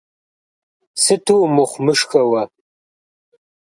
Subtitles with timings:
[1.03, 2.43] Сыту умыхъумышхэ уэ.